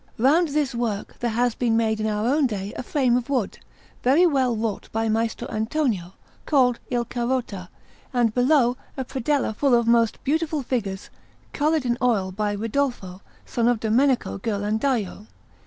Round 0.17 0.47
this 0.47 0.73
work 0.73 1.17
there 1.19 1.29
has 1.29 1.53
been 1.53 1.77
made 1.77 1.99
in 1.99 2.07
our 2.07 2.25
own 2.27 2.47
day 2.47 2.73
a 2.75 2.81
frame 2.81 3.15
of 3.15 3.29
wood, 3.29 3.59
very 4.01 4.25
well 4.25 4.55
wrought 4.57 4.89
by 4.91 5.07
Maestro 5.09 5.47
Antonio, 5.49 6.13
called 6.47 6.79
Il 6.89 7.05
Carota; 7.05 7.69
and 8.11 8.33
below, 8.33 8.77
a 8.97 9.05
predella 9.05 9.55
full 9.55 9.75
of 9.75 9.85
most 9.85 10.17
beautiful 10.23 10.63
figures 10.63 11.11
coloured 11.53 11.85
in 11.85 11.99
oil 12.01 12.31
by 12.31 12.53
Ridolfo, 12.55 13.21
son 13.45 13.67
of 13.67 13.79
Domenico 13.79 14.39
Ghirlandajo. 14.39 15.27